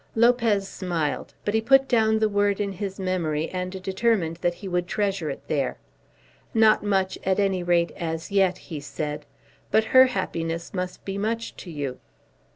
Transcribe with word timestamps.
Lopez 0.15 0.67
smiled, 0.67 1.35
but 1.45 1.53
he 1.53 1.61
put 1.61 1.87
down 1.87 2.17
the 2.17 2.27
word 2.27 2.59
in 2.59 2.71
his 2.71 2.99
memory 2.99 3.49
and 3.49 3.71
determined 3.83 4.37
that 4.37 4.55
he 4.55 4.67
would 4.67 4.87
treasure 4.87 5.29
it 5.29 5.43
there. 5.47 5.77
"Not 6.55 6.81
much, 6.83 7.19
at 7.23 7.37
any 7.39 7.61
rate 7.61 7.91
as 7.95 8.31
yet," 8.31 8.57
he 8.73 8.79
said. 8.79 9.27
"But 9.69 9.83
her 9.93 10.07
happiness 10.07 10.73
must 10.73 11.05
be 11.05 11.19
much 11.19 11.55
to 11.57 11.69
you." 11.69 11.99